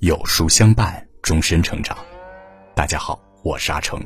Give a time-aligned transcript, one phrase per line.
[0.00, 1.96] 有书相伴，终身成长。
[2.74, 4.02] 大家好，我是阿成。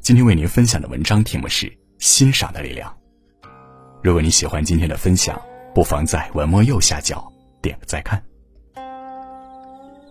[0.00, 1.66] 今天为您分享的文章题目是
[1.98, 2.90] 《欣赏的力量》。
[4.02, 5.38] 如果你喜欢今天的分享，
[5.74, 7.30] 不妨在文末右下角
[7.60, 8.24] 点个再看。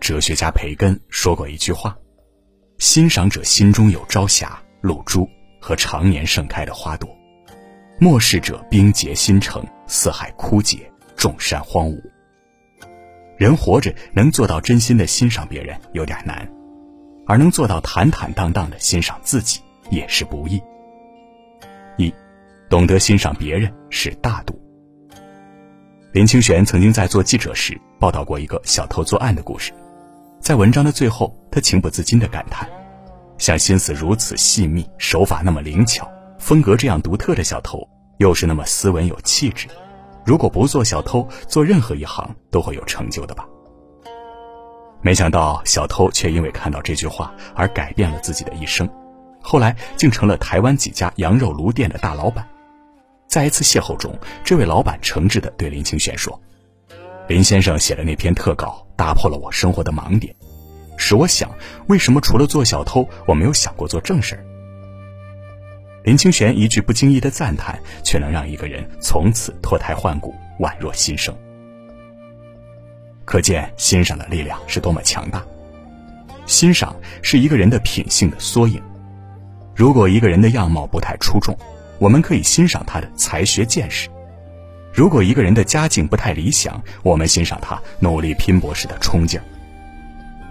[0.00, 1.96] 哲学家培根说过一句话
[2.78, 5.26] ：“欣赏者心中有朝霞、露珠
[5.60, 7.08] 和常年盛开的花朵；
[7.98, 12.00] 漠视者冰结心城，四海枯竭，众山荒芜。”
[13.36, 16.48] 人活着能做到真心的欣赏别人有点难，
[17.26, 20.62] 而能做到坦坦荡荡的欣赏自己也是不易。
[21.96, 22.12] 一，
[22.68, 24.60] 懂得欣赏别人是大度。
[26.12, 29.72] 林清玄曾经在做记者时报道过一个小偷作案的故事，
[30.40, 32.68] 在文章的最后，他情不自禁地感叹：
[33.36, 36.08] 像心思如此细密、手法那么灵巧、
[36.44, 39.66] 风格这样独特的小偷，又是那么斯文有气质。
[40.26, 43.48] 如果不做小偷，做任何一行都会有成就的吧。
[45.00, 48.86] 没想到小偷却因为看到这句话而改变了自己的一生，
[49.40, 52.46] 后来竟成了台湾几家羊肉炉店的大老板。
[53.26, 56.38] 在一次邂逅中，这位老板诚挚地对林清玄说
[57.26, 60.36] ：“林先生写的那篇特稿打破了我生活的盲点，
[60.98, 61.50] 使我想，
[61.86, 64.44] 为什么除了做小偷，我没有想过做正事儿。”
[66.04, 71.34] 林清玄一句不经意的赞叹，却能让一个人从此脱胎换骨、宛若新生。
[73.24, 75.42] 可见欣赏的力量是多么强大。
[76.44, 78.82] 欣赏是一个人的品性的缩影。
[79.74, 81.56] 如果一个人的样貌不太出众，
[81.98, 84.10] 我们可以欣赏他的才学见识；
[84.92, 89.40] 如果一个人的家境不太理想，我们欣赏他努力拼搏时的冲劲；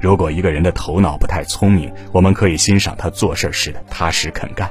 [0.00, 4.70] 如果一个人的头脑不太聪明，我们可以欣赏他做事时的踏实肯干。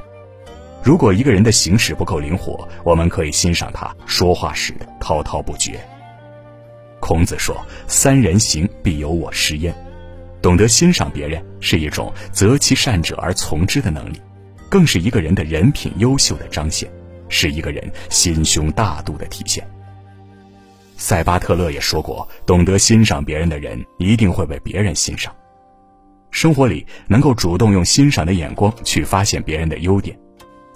[0.82, 5.80] 如果一个人的行事不够灵活，我们可以欣赏他说话时滔滔不绝。
[7.00, 7.56] 孔子说
[7.88, 9.74] ：“三人行，必有我师焉。”
[10.42, 14.22] 懂得欣赏别人是一种择其善者而从之的能力，
[14.70, 16.90] 更是一个人的人品优秀的彰显，
[17.28, 19.66] 是一个人心胸大度的体现。
[20.96, 25.36] 塞巴特勒也说过：“懂得欣赏别人的人，一定会被别人欣赏。”
[26.32, 30.18] 生活里能够主动用欣赏的眼光去发现别人的优点。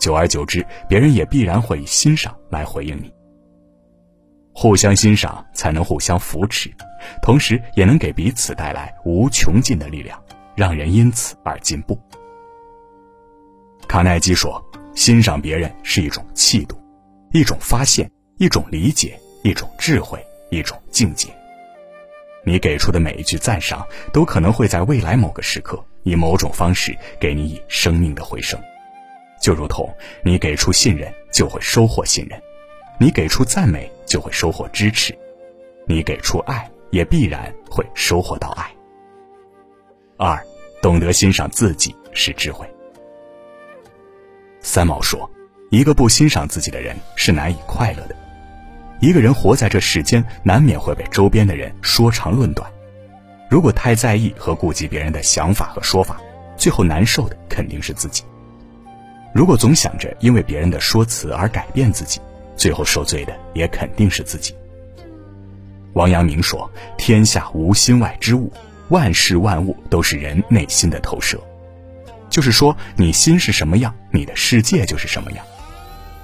[0.04, 3.10] 久而久之，别人也必然会以欣赏来回应你。
[4.54, 6.70] 互相欣赏，才能互相扶持，
[7.22, 10.22] 同时也能给彼此带来无穷尽的力量，
[10.58, 11.98] 让人因此而进步。
[13.88, 14.62] 卡耐基说
[14.94, 16.78] ：“欣赏别人是一种气度，
[17.32, 20.22] 一种发现，一种理解，一种智慧，
[20.52, 21.30] 一种境界。
[22.44, 28.60] 你给出的每一句赞赏，都可能会在未来某个时刻，以某种方式给你以生命的回声。”
[29.44, 29.94] 就如同
[30.24, 32.40] 你给出信任，就会收获信任；
[32.98, 35.14] 你给出赞美，就会收获支持；
[35.86, 38.72] 你给出爱，也必然会收获到爱。
[40.16, 40.42] 二，
[40.82, 42.66] 懂得欣赏自己是智慧。
[44.62, 45.30] 三毛说
[45.72, 48.16] ：“一个不欣赏自己的人是难以快乐的。
[49.02, 52.72] 一个人活在这世间，难免会被周边的人说长论短。
[53.50, 56.18] 如果太在意和顾及别人的想法和说法，
[56.56, 58.24] 最后难受的肯定是自己。”
[59.34, 62.22] 如果总想着因为别人的说辞而改变自己，
[62.56, 64.56] 最后受罪的也肯定是自己。
[65.94, 68.52] 王阳明说：“天下无心外之物，
[68.90, 71.40] 万事万物都是人内心的投射。”
[72.30, 75.44] 就是说，你心是什么样，你的世界就是什么样。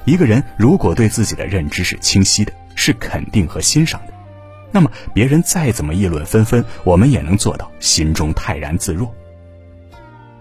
[0.05, 4.13] 一个人如果对自己的认知是清晰的，是肯定和欣赏的，
[4.71, 9.11] 那么别人再怎么议论纷纷，我们也能做到心中泰然自若。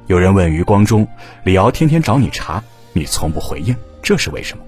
[0.08, 1.06] 有人问余光中
[1.44, 2.64] ：“李敖天天找你茬，
[2.94, 4.64] 你从不回应，这是为什么？”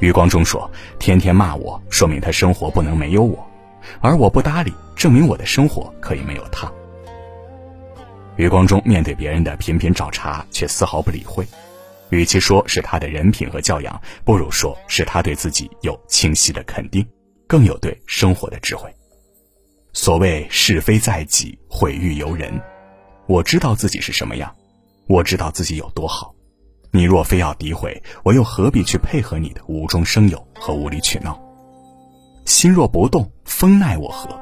[0.00, 0.68] 余光中说
[0.98, 3.36] ：“天天骂我，说明他生活不能没有我；
[4.00, 6.72] 而我不搭理，证明我的生活可以没有他。”
[8.36, 11.46] 余光中面对别人的频频找茬，却丝毫不理会。
[12.08, 17.06] 与其说是他的人品和教养，不如说是他对自己有清晰的肯定，
[17.46, 18.90] 更有对生活的智慧。
[19.92, 22.58] 所谓是非在己，毁誉由人。
[23.30, 24.52] 我知道自己是什么样，
[25.06, 26.34] 我知道自己有多好。
[26.90, 31.40] 你若非要诋毁，我又何必去配合你的无中生有和无理取闹？
[32.44, 34.36] 心若不动，风奈我何？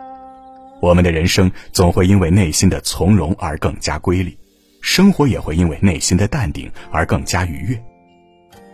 [0.81, 4.39] 我们的人生总会因为内心的从容而更加瑰丽，
[4.81, 7.85] 生活也会因为内心的淡定而更加愉悦。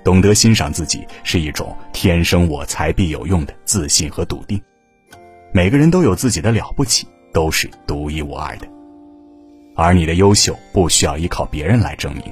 [0.05, 4.63] 懂得欣赏自己，是一种天生我材必有用的自信和笃定。
[5.53, 8.69] 每个人都有自己的了不起，都是独一无二的。
[9.77, 12.23] 而你的优秀不需要依靠别人来证明，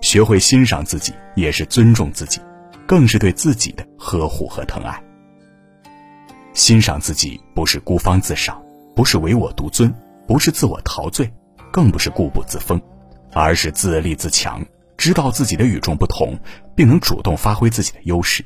[0.00, 2.40] 学会欣赏自己也是尊重自己，
[2.86, 5.00] 更是对自己的呵护和疼爱。
[6.54, 8.60] 欣赏自己，不是孤芳自赏，
[8.94, 9.94] 不是唯我独尊，
[10.26, 11.32] 不是自我陶醉，
[11.70, 12.80] 更不是固步自封，
[13.32, 14.64] 而是自立自强，
[14.98, 16.36] 知道自己的与众不同，
[16.74, 18.44] 并能主动发挥自己的优势。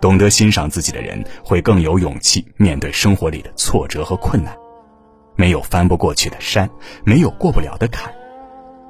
[0.00, 4.56] 懂得欣赏自己的人，会更有勇气面对生活里的挫折和困难。
[5.36, 6.68] 没有翻不过去的山，
[7.04, 8.12] 没有过不了的坎。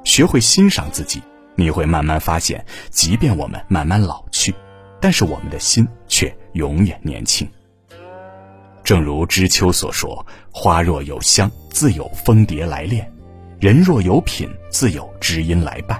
[0.04, 1.22] 学会欣赏自己，
[1.54, 4.54] 你会慢慢发现，即便我们慢慢老去，
[5.00, 7.48] 但是我们的心却永远年轻。
[8.82, 13.02] 正如知秋所说：“花若有香，自有蜂蝶来恋；
[13.58, 15.98] 人若有品，自有知音来伴。”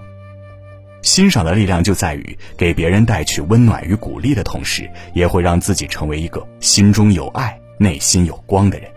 [1.00, 8.90] 欣赏的力量就在于给别人带去温暖与鼓励的同时，也会让自己成为一个心中有爱、内心有光的人。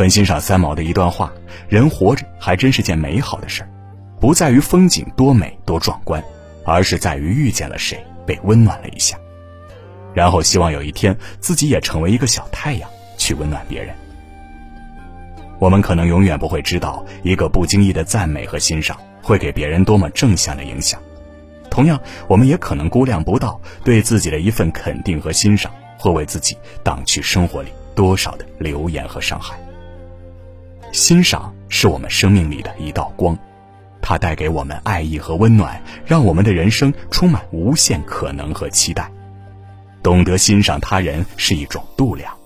[0.00, 1.30] 很欣赏三毛的一段话
[1.68, 3.68] ：“人活着还真是件美好的事儿，
[4.18, 6.24] 不在于风景多美多壮观，
[6.64, 9.18] 而是在于遇见了谁，被温暖了一下。”
[10.14, 12.88] 然后希望有一天自己也成为一个小太阳，
[13.18, 13.94] 去温暖别人。
[15.58, 20.98] 我们可能永远不会知道，一个不经意的赞美和欣赏会给别人多么正向的影响。
[21.68, 29.54] 同样，我们也可能估量不到，对自己的一份肯定和欣赏，会为自己挡去生活里多少的流言和伤害。
[30.92, 33.38] 欣赏是我们生命里的一道光，
[34.02, 39.10] 它带给我们爱意和温暖，让我们的人生充满无限可能和期待。
[40.02, 42.36] 懂得欣赏他人是一种度量，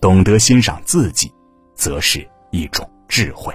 [0.00, 1.30] 懂得欣赏自己，
[1.74, 3.54] 则是一种智慧。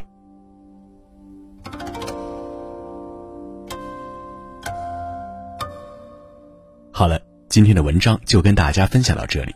[6.92, 7.20] 好了，
[7.50, 9.56] 今天的文章就跟大家分享到这里。